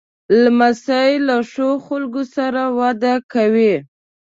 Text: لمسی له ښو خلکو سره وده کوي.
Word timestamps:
لمسی 0.43 1.11
له 1.27 1.37
ښو 1.51 1.69
خلکو 1.85 2.21
سره 2.35 2.61
وده 2.79 3.15
کوي. 3.33 3.75